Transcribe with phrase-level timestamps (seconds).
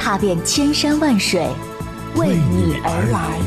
[0.00, 1.46] 踏遍千山万水，
[2.16, 3.38] 为你而来。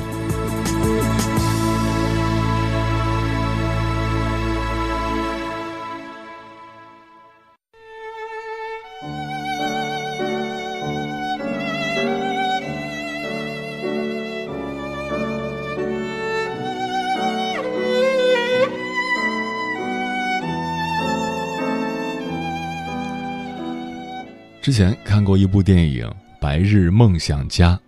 [24.62, 26.08] 之前看过一部电影
[26.44, 27.80] 《白日梦想家》，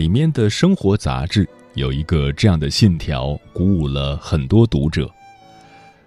[0.00, 5.10] 里面的生活杂志有一个这样的信条，鼓舞了很多读者：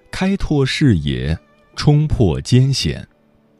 [0.09, 1.37] 开拓视野，
[1.75, 3.05] 冲破艰险，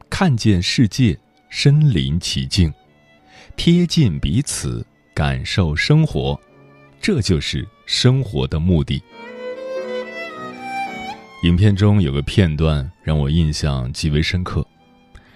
[0.08, 1.18] 看见世界，
[1.50, 2.72] 身临其境，
[3.54, 4.82] 贴近彼此，
[5.12, 6.40] 感受生活，
[7.02, 9.02] 这就是生活的目的。
[11.42, 14.66] 影片中有个片段让我印象极为深刻。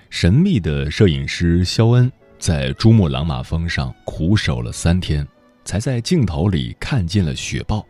[0.09, 2.11] 神秘的摄影师肖恩
[2.41, 5.25] 在珠穆朗玛峰上苦守了三天，
[5.63, 7.87] 才在镜头里看见了雪豹，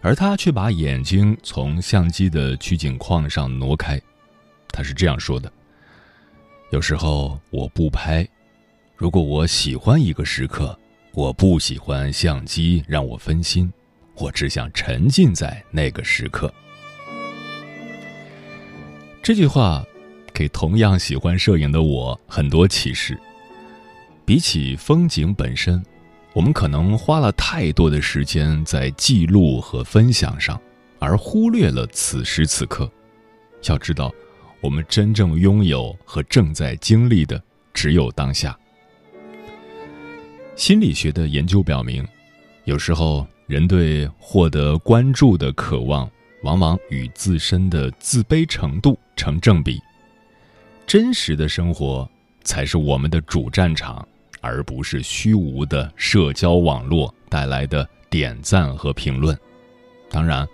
[0.00, 4.00] 而他却把眼睛从相机的取景框上挪开。
[4.68, 5.52] 他是这样说的
[6.70, 8.24] ：“有时候我不拍，
[8.94, 10.78] 如果我喜欢一个时刻，
[11.12, 13.68] 我不喜欢相机让我分心，
[14.14, 16.50] 我只想沉浸在那个时刻。”
[19.20, 19.84] 这句话。
[20.36, 23.18] 给同样喜欢摄影的我很多启示。
[24.26, 25.80] 比起风景本身，
[26.34, 30.60] 我们可能花了太多的时间在记录和分享上，
[30.98, 32.90] 而忽略了此时此刻。
[33.68, 34.12] 要知道，
[34.60, 37.40] 我们真正拥有和正在经历的
[37.72, 38.58] 只有当下。
[40.56, 42.04] 心理学的研究表明，
[42.64, 46.10] 有时候人对获得关注的渴望，
[46.42, 49.80] 往往与自身的自卑程度成正比。
[50.84, 52.08] 真实的生活
[52.42, 54.06] 才是我们的主战场，
[54.40, 59.36] 而不是虚无的社交网络带来的点赞和评论。
[60.10, 60.46] 当然，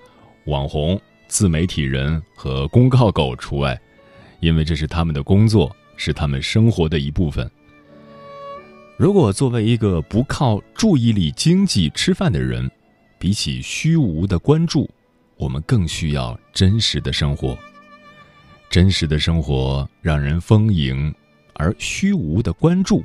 [0.46, 3.78] 网红、自媒体人和公告狗除外，
[4.40, 7.50] 因为这是他们的工作，是他们生活的一部分。
[8.96, 12.70] 如果作为一个不靠注意力经济吃饭的人，
[13.18, 14.88] 比起虚无的关注，
[15.36, 17.56] 我们更需要真实的生活。
[18.70, 21.14] 真实的生活让人丰盈，
[21.54, 23.04] 而虚无的关注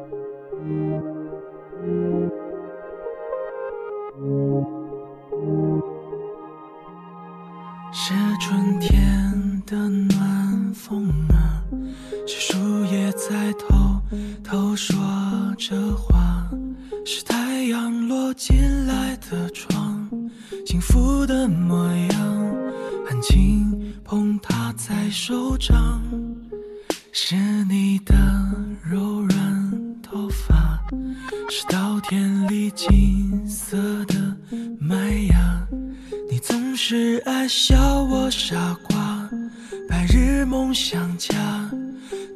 [7.93, 11.61] 是春天的暖风啊，
[12.25, 14.01] 是树叶在偷
[14.41, 14.97] 偷说
[15.57, 16.49] 着话，
[17.05, 20.09] 是太阳落进来的窗，
[20.65, 22.55] 幸福的模样，
[23.05, 26.01] 很轻碰它在手掌，
[27.11, 27.35] 是
[27.65, 28.15] 你的
[28.89, 30.81] 柔软头发，
[31.49, 34.15] 是稻田里金色的
[34.79, 35.67] 麦芽。
[36.51, 39.29] 总是爱笑我傻瓜，
[39.87, 41.33] 白日梦想家，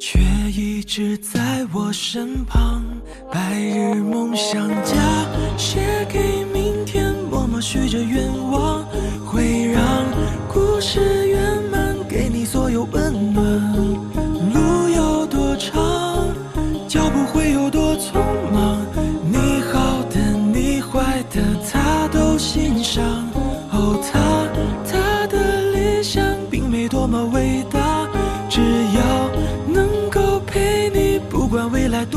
[0.00, 0.18] 却
[0.50, 2.82] 一直在我身旁。
[3.30, 4.94] 白日梦想家，
[5.58, 8.82] 写给明天，默默许着愿望，
[9.26, 9.84] 会让
[10.50, 11.28] 故事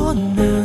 [0.09, 0.58] corner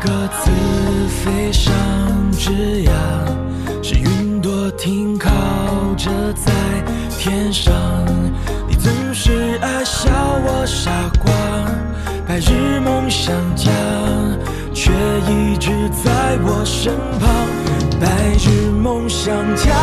[0.00, 0.50] 各自
[1.08, 1.74] 飞上
[2.30, 2.50] 枝
[2.84, 2.92] 桠，
[3.82, 5.28] 是云朵停靠
[5.96, 6.52] 着在
[7.18, 7.74] 天上。
[8.68, 11.32] 你总是爱笑我傻瓜，
[12.28, 13.72] 白日梦想家，
[14.72, 14.92] 却
[15.28, 15.70] 一直
[16.04, 17.28] 在我身旁。
[18.00, 18.06] 白
[18.38, 19.74] 日梦想家，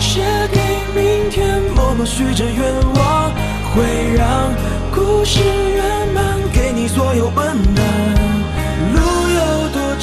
[0.00, 0.60] 写给
[0.98, 3.30] 明天，默默许着愿望，
[3.74, 4.50] 会让
[4.94, 6.24] 故事圆满，
[6.54, 8.27] 给你所有温暖。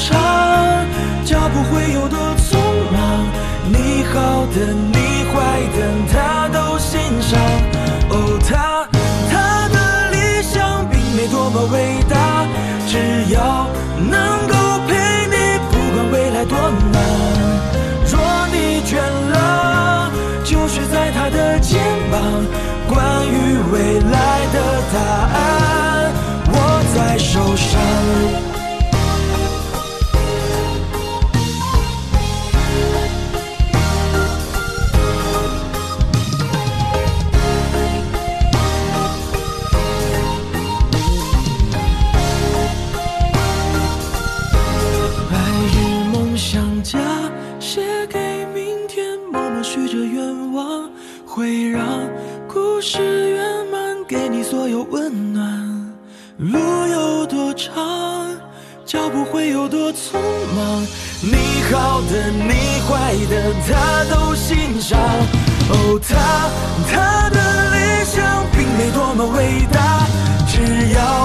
[0.08, 0.86] 长，
[1.26, 2.58] 脚步会有多匆
[2.94, 3.26] 忙。
[3.68, 4.58] 你好的，
[4.94, 4.98] 你
[5.32, 5.34] 坏
[5.76, 5.78] 的，
[6.14, 7.40] 他都欣赏。
[8.12, 8.14] 哦，
[8.48, 8.88] 他，
[9.32, 9.34] 他
[9.70, 9.78] 的
[10.12, 12.46] 理想并没多么伟大，
[12.88, 12.94] 只
[13.34, 13.68] 要
[13.98, 14.14] 能
[14.48, 14.54] 够
[14.88, 14.94] 陪
[15.34, 15.36] 你，
[15.72, 16.56] 不管未来多
[16.94, 16.96] 难。
[18.06, 18.14] 若
[18.54, 18.56] 你
[18.86, 19.02] 倦
[19.34, 20.12] 了，
[20.44, 21.82] 就睡在他的肩
[22.12, 22.22] 膀。
[22.88, 22.94] 关
[23.28, 24.58] 于未来的
[24.94, 24.98] 答
[25.34, 26.14] 案，
[26.54, 26.54] 握
[26.94, 27.82] 在手上。
[56.52, 57.74] 路有多长，
[58.86, 60.20] 脚步会有多匆
[60.56, 60.86] 忙。
[61.22, 62.54] 你好的，你
[62.88, 65.00] 坏的，他都欣赏。
[65.70, 66.14] 哦，他，
[66.92, 67.40] 他的
[67.72, 70.06] 理想并没多么伟大，
[70.46, 71.25] 只要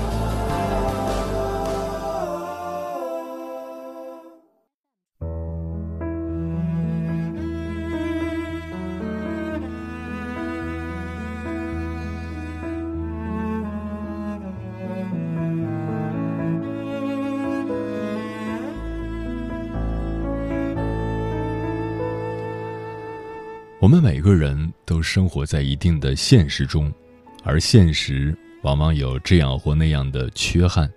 [23.91, 26.89] 我们每个人都生活在一定的现实中，
[27.43, 30.89] 而现实往往有这样或那样的缺憾，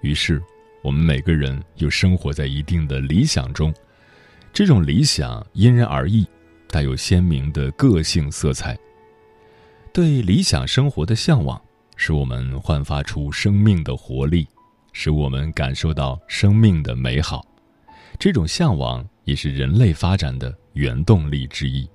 [0.00, 0.42] 于是
[0.82, 3.70] 我们每个人又生活在一定的理想中。
[4.54, 6.26] 这种理想因人而异，
[6.66, 8.74] 带有鲜明的个性色彩。
[9.92, 11.60] 对理想生活的向往，
[11.94, 14.48] 使我们焕发出生命的活力，
[14.94, 17.44] 使我们感受到生命的美好。
[18.18, 21.86] 这种向往也是人类发展的原动力之一。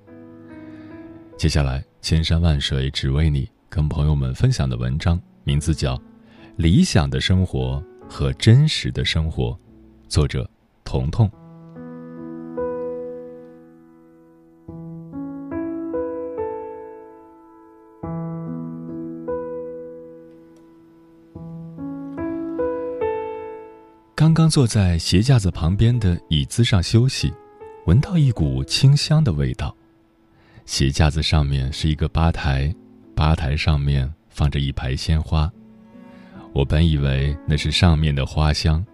[1.36, 5.94] 接下来，千山万水只为你，跟朋友们分享的文章名字叫
[6.56, 9.50] 《理想的生活和真实的生活》，
[10.08, 10.48] 作者
[10.82, 11.30] 彤彤。
[24.14, 27.30] 刚刚坐在鞋架子旁边的椅子上休息，
[27.84, 29.76] 闻到一股清香的味道。
[30.66, 32.74] 鞋架子上面是一个吧台，
[33.14, 35.50] 吧台上面放着一排鲜花。
[36.52, 38.84] 我本以为那是上面的花香，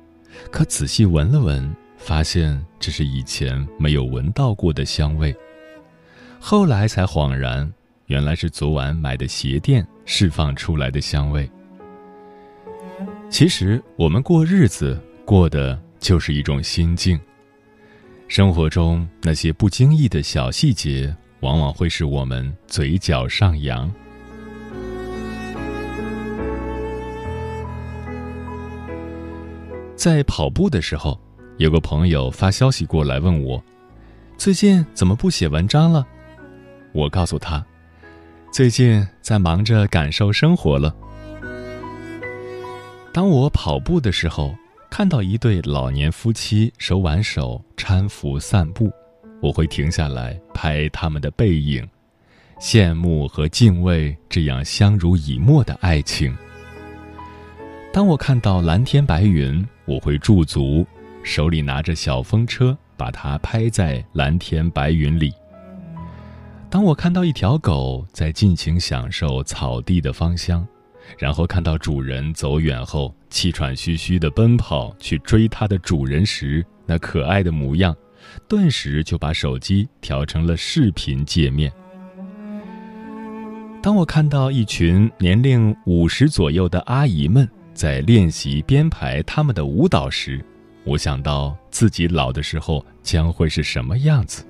[0.50, 5.34] 可仔细闻了闻，发现这是以前没有闻到过的香味。
[6.38, 7.72] 后来才恍然，
[8.06, 11.50] 原来是昨晚买的鞋垫释放出来的香味。
[13.30, 17.18] 其实我们过日子过的就是一种心境。
[18.28, 21.16] 生活中那些不经意的小细节。
[21.42, 23.92] 往往会使我们嘴角上扬。
[29.94, 31.20] 在跑步的时候
[31.58, 33.62] 有个朋友发消息过来问我
[34.36, 36.04] 最近怎么不写文章了？
[36.92, 37.64] 我告诉他
[38.52, 40.92] 最近在忙着感受生活了。
[43.12, 44.54] 当我跑步的时候
[44.90, 48.90] 看到一对老年夫妻手挽手搀扶散步
[49.42, 51.84] 我会停下来拍他们的背影，
[52.60, 56.34] 羡慕和敬畏这样相濡以沫的爱情。
[57.92, 60.86] 当我看到蓝天白云，我会驻足，
[61.24, 65.34] 手里拿着小风车，把它拍在蓝天白云里。
[66.70, 70.64] 当我看到一条狗在尽情享受草地的芳香，
[71.18, 77.94] 然后看到主人走远后气喘吁吁地奔跑去追它的主人时，那可爱的模样，
[78.48, 81.72] 顿时就把手机调成了视频界面。
[83.82, 90.44] 当我看到一群年龄五十左右的阿姨们，在练习编排他们的舞蹈时，
[90.84, 94.44] 我想到自己老的时候将会是什么样子。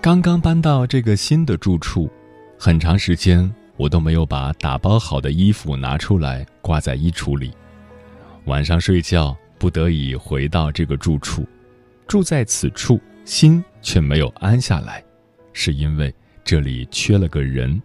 [0.00, 2.10] 刚刚搬到这个新的住处，
[2.58, 7.52] 很长时间我都没有把打包好的衣服拿出来挂在衣橱里。
[8.44, 11.46] 晚上睡觉不得已回到这个住处，
[12.06, 15.02] 住在此处，心却没有安下来。
[15.52, 17.80] 是因为这里缺了个人。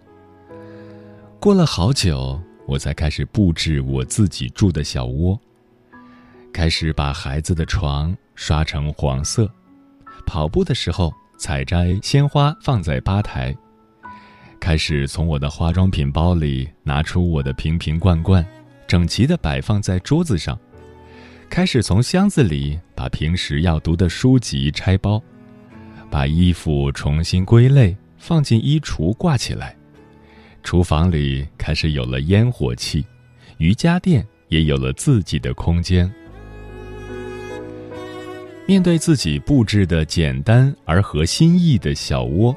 [1.40, 5.40] 过了好久，我才开始布置我自己住的小窝，
[6.52, 9.50] 开始把孩子的床刷成黄色，
[10.26, 13.56] 跑步的时候采摘鲜花放在吧台，
[14.60, 18.46] 开始从我的化妆品包里拿出我的瓶瓶罐罐，
[18.88, 20.60] 整齐地摆放在桌子上，
[21.50, 25.22] 开始从箱子里把平时要读的书籍拆包。
[26.10, 29.76] 把衣服重新归类，放进衣橱挂起来。
[30.64, 33.06] 厨房里开始有了烟火气，
[33.58, 36.10] 瑜伽垫也有了自己的空间。
[38.66, 42.56] 面对自己布置的简单而合心意的小窝，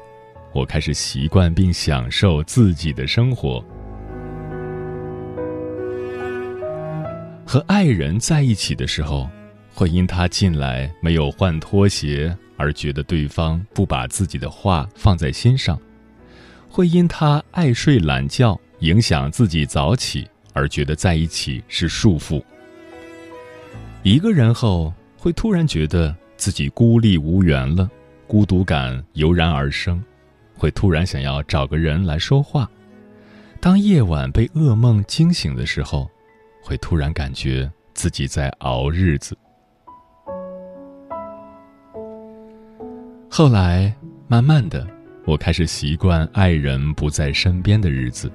[0.53, 3.63] 我开始习惯并享受自己的生活。
[7.45, 9.29] 和爱人在一起的时候，
[9.73, 12.35] 会因他进来没有换拖鞋。
[12.57, 15.81] 而觉得对方不把自己的话放在心上，
[16.69, 22.39] 会因他爱睡懒觉影响自己早起而觉得在一起是束缚。
[24.03, 27.89] 一个人后会突然觉得自己孤立无援了，
[28.27, 29.99] 孤独感油然而生，
[30.61, 32.69] 会突然想要找个人来说话。
[33.59, 36.07] 当夜晚被噩梦惊醒的时候，
[36.61, 39.35] 会突然感觉自己在熬日子。
[43.27, 43.91] 后来，
[44.27, 44.87] 慢慢的，
[45.25, 48.31] 我开始习惯爱人不在身边的日子。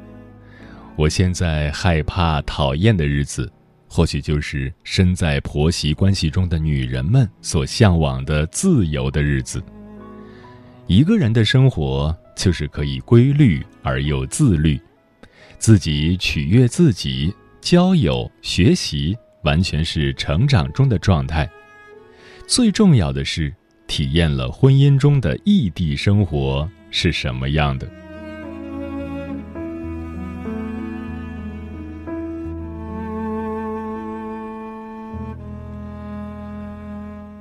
[0.97, 3.49] 我现在害怕、讨厌的日子，
[3.89, 9.63] 或许就是身在婆媳关系中的女人们所向往的自由的日子。
[10.87, 14.81] 一个人的生活就是可以规律而又自律，
[15.59, 21.49] 自己取悦自己，交友、学习，完全是成长中的状态。
[22.47, 23.55] 最重要的是。
[23.89, 27.89] 体验了婚姻中的异地生活是什么样的。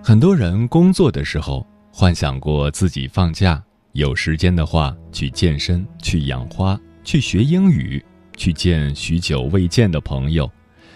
[0.03, 1.65] 很多人工作的时候
[1.97, 8.03] 幻想过自己放假，有时间的话去健身、去养花、去学英语、
[8.35, 10.51] 去见许久未见的朋友、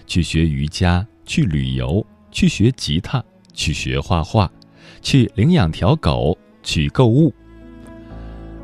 [0.05, 4.51] 去学瑜伽、去旅游、去学吉他、去学画画。
[5.01, 7.33] 去领养条狗，去购物。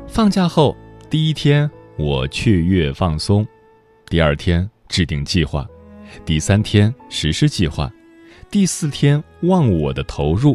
[0.06, 0.76] 放假后
[1.08, 3.46] 第一天，我雀跃放松；
[4.10, 5.66] 第二天制定计划；
[6.26, 7.90] 第三天实施计划；
[8.50, 10.54] 第四天忘我的投入；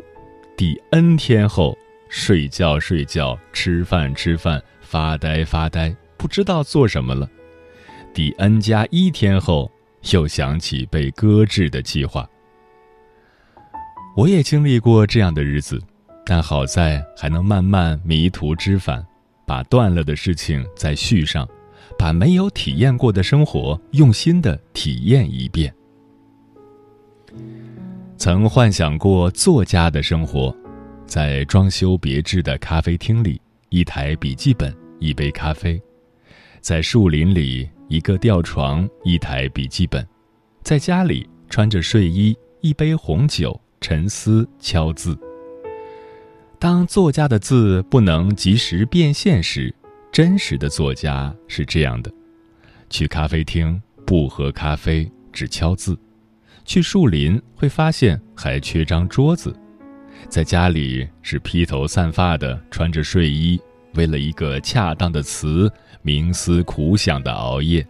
[0.62, 1.76] 第 N 天后
[2.08, 7.28] 睡觉睡觉，吃饭吃饭，发呆发呆，不知道做什么了；
[8.14, 9.72] 第 N 加一天后
[10.12, 12.30] 又想起被搁置的计划。
[14.16, 15.82] 我也经历过这样的日子，
[16.28, 19.04] 但好在还能慢慢迷途知返，
[19.48, 21.50] 把断了的事情再续上，
[21.98, 25.74] 把没有体验过的生活用心的体验一遍。
[28.22, 30.56] 曾幻想过作家的生活，
[31.08, 35.82] 在装修别致的咖啡厅里，一台笔记本，一杯咖啡；
[36.60, 40.04] 在树林里，一个吊床，一台笔记本；
[40.62, 43.60] 在家里，穿着睡衣，一杯红酒。
[43.80, 45.18] 沉思敲字。
[46.60, 49.74] 当作家的字不能及时变现时，
[50.12, 52.14] 真实的作家是这样的：
[52.88, 55.96] 去咖啡厅不喝咖啡，只敲字；
[56.72, 59.52] 去树林会发现还缺张桌子；
[60.30, 63.60] 在家里是披头散发的穿着睡衣，
[63.96, 65.70] 为了一个恰当的词
[66.02, 67.86] 冥思苦想的熬夜。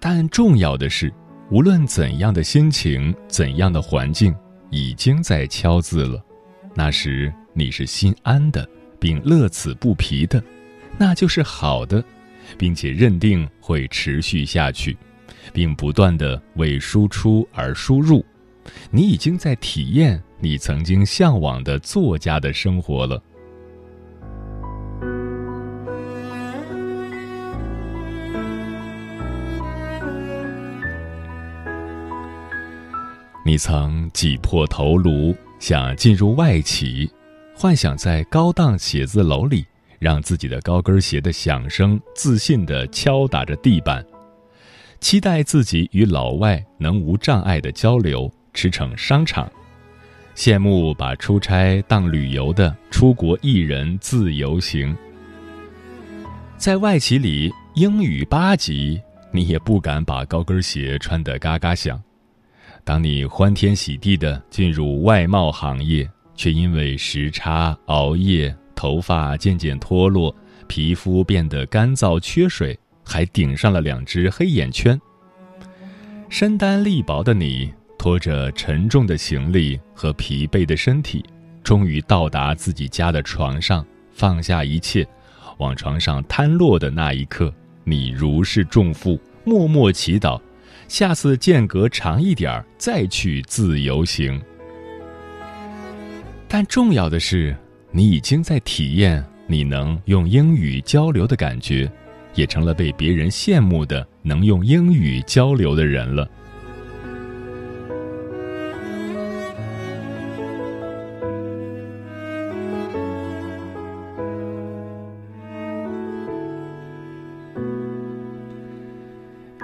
[0.00, 1.12] 但重要的是，
[1.50, 4.34] 无论怎样的心情，怎样的环境，
[4.70, 6.18] 已经在敲字了。
[6.74, 8.66] 那时你是心安的。
[8.98, 10.42] 并乐此不疲的，
[10.96, 12.02] 那就是好的，
[12.56, 14.96] 并且认定会持续下去，
[15.52, 18.24] 并不断的为输出而输入。
[18.90, 23.22] 你已经在体验你曾经向往的作家的生活了。
[33.44, 37.10] 你曾挤破头颅想进入外企。
[37.54, 39.66] 幻想在高档写字楼里，
[39.98, 44.04] 让自己的高跟鞋的响声自信地敲打着地板，
[45.00, 49.50] 期待自己与老外能无障碍的交流，驰骋商场，
[50.34, 54.96] 羡慕把出差当旅游的出国艺人自由行。
[56.56, 59.00] 在外企里，英语八级，
[59.32, 62.02] 你也不敢把高跟鞋穿得嘎嘎响。
[62.84, 66.08] 当你欢天喜地地进入外贸行业。
[66.38, 70.32] 却因为时差、熬夜，头发渐渐脱落，
[70.68, 75.00] 皮肤变得干燥缺水，还顶上了两只黑眼圈。
[76.28, 81.24] 身单力薄的你，拖着沉重的行李和疲惫的身体，
[81.64, 85.08] 终于到达自己家的床上，放下一切，
[85.56, 87.50] 往床上瘫落的那一刻，
[87.82, 90.38] 你如释重负，默默祈祷，
[90.86, 94.38] 下次间隔长一点儿，再去自由行。
[96.46, 97.56] 但重要的是，
[97.90, 101.90] 你已经在体验你能用英语交流的感觉，
[102.34, 106.28] 也成了被别人羡慕的能用英语交流的人了。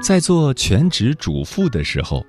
[0.03, 2.23] 在做全职主妇的时候，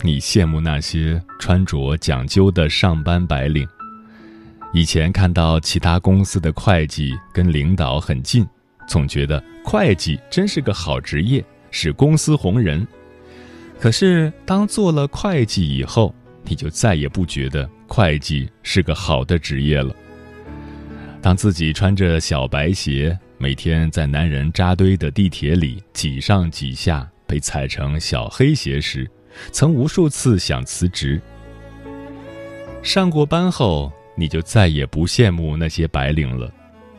[0.00, 3.64] 你羡慕那些穿着讲究的上班白领。
[4.74, 8.44] 以前看到其他公司的会计跟领导很近，
[8.86, 12.86] 总觉得会计真是个好职业，是公司红人。
[13.78, 16.14] 可是当做了会计以后，
[16.44, 19.94] 你就再也不觉得会计是个好的职业了。
[21.20, 29.08] 当自己穿着小白鞋，每天在男人扎堆的地铁里挤上挤下，被踩成小黑鞋时，
[29.50, 31.20] 曾无数次想辞职。
[32.82, 33.92] 上过班后。
[34.14, 36.52] 你就再也不羡慕那些白领了，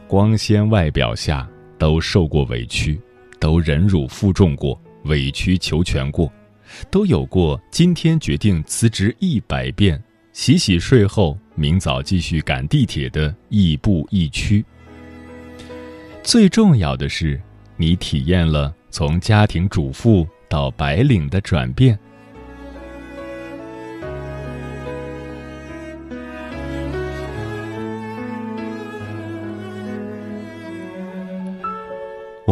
[0.07, 1.47] 光鲜外表下
[1.83, 2.97] 都受过委屈，
[3.41, 6.31] 都忍辱负重过，委曲求全过，
[6.89, 14.63] 都有过今天决定辞职一百遍，洗洗睡后明早继续赶地铁的亦步亦趋。
[16.23, 17.37] 最重要的是，
[17.75, 21.99] 你体验了从家庭主妇到白领的转变。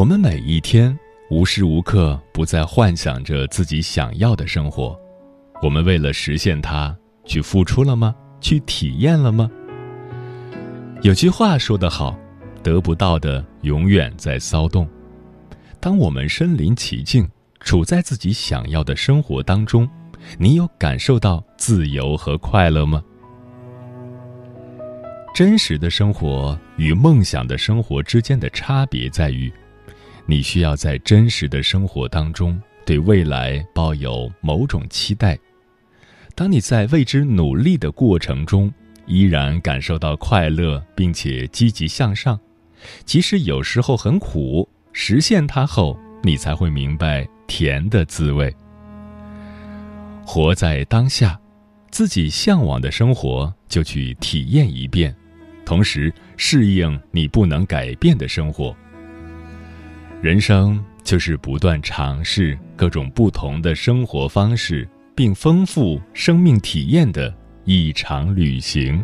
[0.02, 0.98] 我们每一天
[1.30, 5.00] 无时无刻不在幻想着自己想要的生活，
[5.62, 8.16] 我们为了实现它去付出了吗？
[8.40, 9.48] 去体验了吗？
[11.04, 12.18] 有句话说得好，
[12.64, 14.90] 得不到的永远在骚动。
[15.80, 19.88] 当我们身临其境，处在自己想要的生活当中，
[20.40, 23.04] 你有感受到自由和快乐吗？
[25.36, 29.54] 真实的生活与梦想的生活之间的差别在于。
[30.32, 35.38] 你需要在真实的生活当中对未来抱有某种期待。
[36.36, 38.74] 当你在为之努力的过程中，
[39.06, 42.40] 依然感受到快乐，并且积极向上，
[43.04, 48.56] 即使有时候很苦，实现它后，你才会明白甜的滋味。
[50.26, 51.38] 活在当下，
[51.90, 55.14] 自己向往的生活就去体验一遍，
[55.66, 58.74] 同时适应你不能改变的生活。
[60.22, 67.34] 人生就是不断尝试各种不同的生活方式，并丰富生命体验的
[67.66, 69.04] 一场旅行。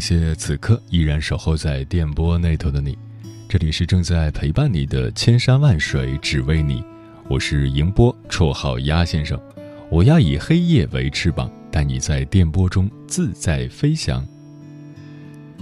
[0.00, 2.96] 感谢此刻依然守候在电波那头的你，
[3.46, 6.82] 这里是正在陪伴你的千山万水只为你，
[7.28, 9.38] 我是迎波，绰号鸭先生，
[9.90, 14.26] 我要以黑夜为翅膀，带你在电波中自在飞翔。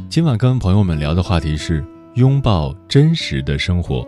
[0.09, 4.07] 今晚跟朋友们聊的话题是拥抱真实的生活。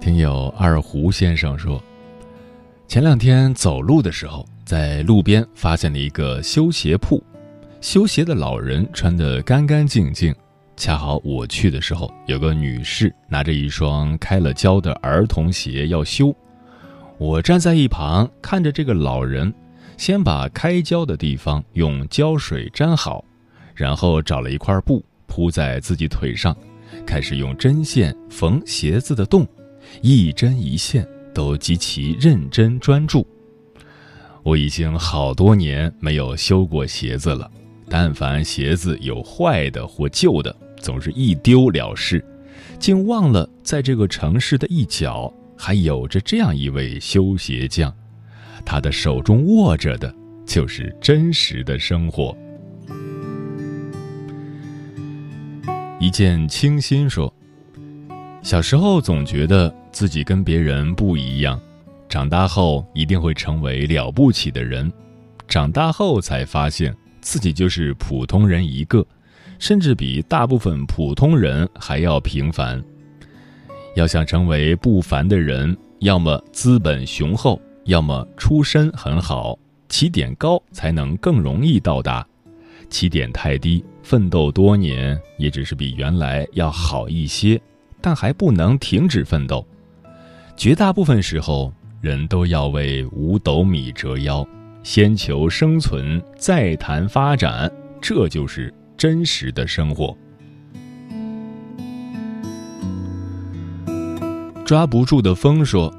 [0.00, 1.82] 听友二胡先生说，
[2.86, 7.20] 前两天走路的时候，在路边发现了一个修鞋铺。
[7.82, 10.32] 修鞋的老人穿得干干净净，
[10.76, 16.32] 恰好我去的时候，有个女士拿着一双开了胶的儿童鞋要修。
[17.18, 19.52] 我站在一旁看着这个老人，
[19.96, 23.24] 先把开胶的地方用胶水粘好，
[23.74, 26.56] 然后找了一块布铺在自己腿上，
[27.04, 29.44] 开始用针线缝鞋子的洞，
[30.02, 33.26] 一针一线都极其认真专注。
[34.44, 37.50] 我已经好多年没有修过鞋子了。
[37.88, 42.24] 但凡鞋子有坏的或旧的，总是一丢了事，
[42.78, 47.92] 竟忘了在这个城市的一角还有着这样一位修鞋匠，
[48.64, 50.14] 他的手中握着的
[50.46, 52.36] 就是真实的生活。
[56.00, 57.32] 一见清新说
[58.42, 61.60] ：“小时候总觉得自己跟别人不一样，
[62.08, 64.90] 长大后一定会成为了不起的人，
[65.46, 69.06] 长大后才发现。”自己就是普通人一个，
[69.58, 72.82] 甚至比大部分普通人还要平凡。
[73.94, 79.58] 要想成为不凡的人，要么资本雄厚，要么出身很好，
[79.88, 82.26] 起点高才能更容易到达。
[82.90, 87.58] 起点太低，奋斗多年也只是比原来要好一些，
[88.00, 89.64] 但还不能停止奋斗。
[90.56, 94.46] 绝大部分时候，人都要为五斗米折腰。
[94.82, 100.16] 先求生存，再谈发展，这就是真实的生活。
[104.64, 105.92] 抓不住的风说：“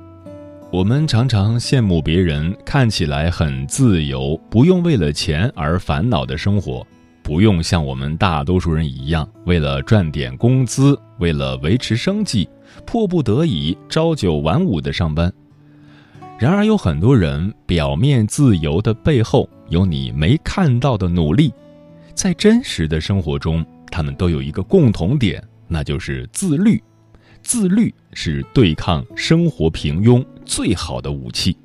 [0.72, 6.86] 我们常常羡慕别人看起来很自由，不用为了钱而烦恼的生活，
[7.22, 12.50] 不用像我们大多数人一样，为了赚点工资，为了维持生计，
[12.86, 15.32] 迫不得已朝九晚五的上班。”
[16.44, 21.54] 然而，有很多人表面自由的背后，有你没看到的努力。
[22.14, 26.84] 在真实的生活中，他们都有一个共同点，那就是自律。
[27.44, 31.56] 自律是对抗生活平庸最好的武器。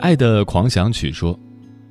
[0.00, 1.34] 爱的狂想曲说：“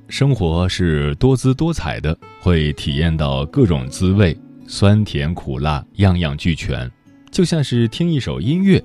[0.06, 6.88] 生活是多姿多彩的，会体验到各种滋味，酸甜苦辣，样样俱全，
[7.32, 8.80] 就像是听一首音乐。”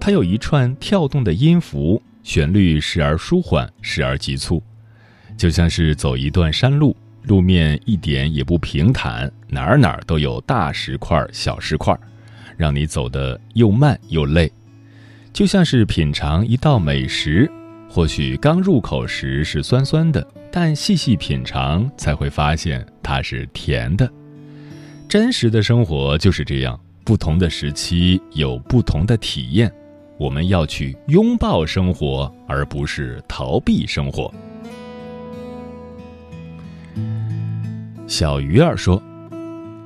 [0.00, 4.62] 它有一串跳动的音符，旋律时而舒缓，时而急促，
[5.36, 11.96] 就像是走一段山路，路面一点也不平坦，哪儿哪儿都有大石块、小石块，
[12.56, 14.50] 让你走得又慢又累。
[15.32, 17.50] 就像是品尝一道美食，
[17.88, 24.10] 或许刚入口时是酸酸的，但细细品尝才会发现它是甜的。
[25.08, 26.78] 真实的生活就是这样。
[27.04, 29.72] 不同的时期有不同的体验，
[30.22, 34.32] 我们要去拥抱生活，而不是逃避生活。
[38.06, 39.02] 小鱼儿说：“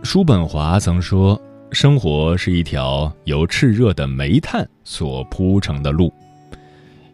[0.05, 1.41] 叔本华曾说，
[1.73, 6.13] 生活是一条由炽热的煤炭所铺成的路，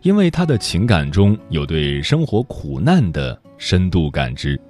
[0.00, 4.60] 因为他的情感中有对生活苦难的深度感知。”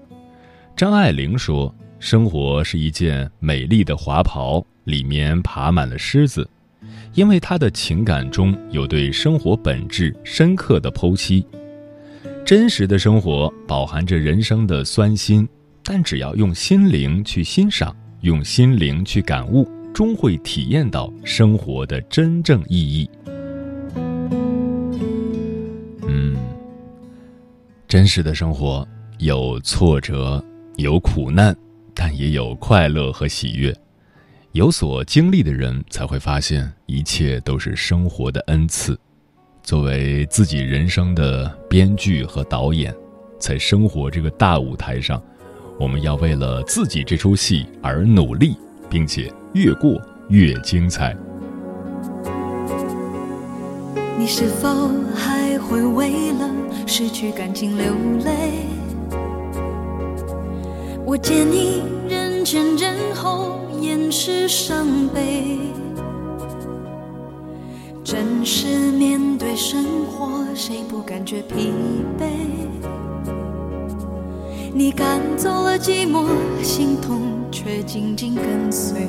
[0.77, 6.47] 张爱玲说：“生活是一件美丽的华袍。”里面爬满了虱子，
[7.15, 11.45] 因为他的情感中有对生活本质深刻的剖析。
[12.45, 15.47] 真实的生活饱含着人生的酸辛，
[15.83, 23.09] 但只要用心灵去欣赏，用心灵去感悟，终会体验到生活的真正意义。
[26.09, 26.37] 嗯，
[27.87, 28.87] 真实的生活
[29.19, 30.43] 有挫折，
[30.77, 31.55] 有苦难，
[31.95, 33.75] 但也有快乐和喜悦。
[34.53, 38.99] 有所经历的人才会发现，一切都是生活的恩赐。
[39.63, 42.95] 作为自己人生的编剧和导演，
[43.39, 45.23] 在生活这个大舞台上，
[45.81, 48.59] 我们要为了自己这出戏而努力，
[48.91, 51.17] 并且越过越精彩。
[54.19, 56.51] 你是否还会为了
[56.87, 57.87] 失去感情流
[58.23, 58.67] 泪？
[61.07, 65.59] 我见你人前人后掩饰伤悲，
[68.05, 71.73] 真实面对生活，谁不感觉疲
[72.17, 72.27] 惫？
[74.73, 76.29] 你赶走了寂寞，
[76.63, 79.01] 心痛却紧紧跟随。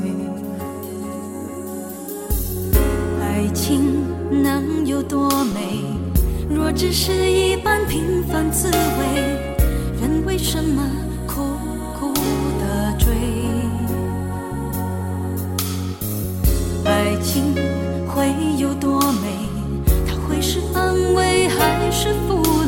[3.22, 5.84] 爱情能有多美？
[6.50, 8.74] 若只是一般平凡滋味，
[10.02, 10.84] 人为什么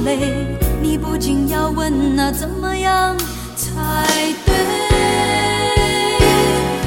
[0.06, 0.58] 负累？
[0.82, 3.18] 你不禁要问，那怎么样
[3.56, 3.72] 才
[4.46, 4.54] 对？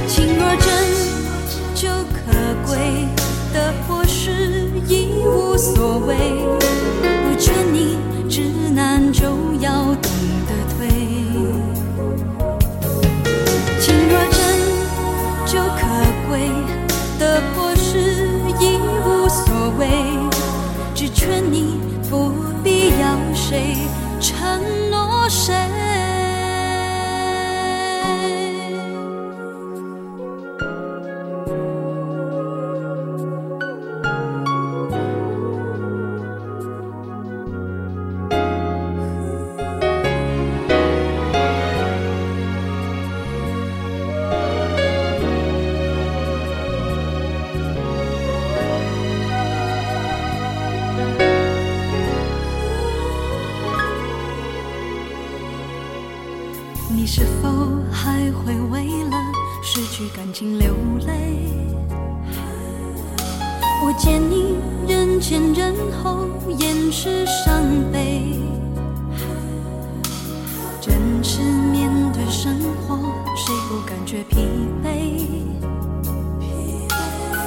[0.07, 0.69] 情若真，
[1.75, 2.31] 就可
[2.65, 2.79] 贵。
[3.53, 6.15] 的或失已无所谓，
[7.01, 7.97] 不劝你
[8.29, 8.43] 直
[8.75, 9.25] 男就
[9.59, 10.13] 要懂
[10.47, 10.87] 得退。
[13.81, 14.39] 情若真
[15.47, 15.81] 就可
[16.29, 16.51] 贵
[17.19, 17.41] 的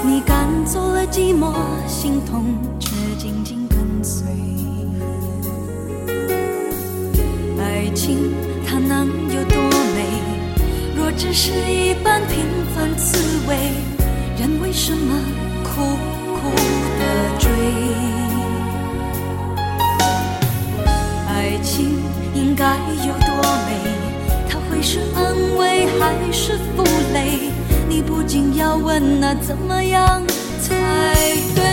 [0.04, 1.54] 你赶走了寂寞，
[1.88, 4.26] 心痛却紧紧跟随。
[7.60, 8.34] 爱情
[8.66, 9.62] 它能有多
[9.94, 10.06] 美？
[10.96, 13.16] 若只是一般平凡滋
[13.48, 13.56] 味，
[14.40, 15.16] 人为什么
[15.64, 15.82] 苦
[16.34, 16.50] 苦
[17.00, 17.52] 的追？
[21.28, 22.00] 爱情
[22.34, 23.36] 应该有多
[23.68, 23.70] 美？
[24.50, 26.84] 它会是安慰还是负
[27.14, 27.52] 累？
[27.91, 30.25] 你不禁要问，那怎么样
[30.62, 30.73] 才
[31.54, 31.71] 对？